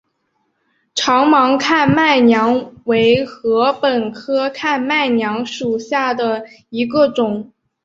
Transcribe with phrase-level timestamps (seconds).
[0.95, 7.53] 长芒看麦娘为禾本科看麦娘属下的一个种。